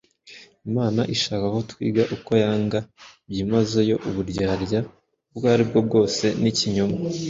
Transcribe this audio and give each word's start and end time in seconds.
Imana 0.67 1.01
ishaka 1.15 1.45
ko 1.53 1.59
twiga 1.71 2.03
uko 2.15 2.31
yanga 2.43 2.79
byimazeyo 3.29 3.95
uburyarya 4.09 4.79
ubwo 5.31 5.45
ari 5.53 5.63
bwo 5.69 5.79
bwose 5.87 6.25
n’ikinyoma. 6.41 6.97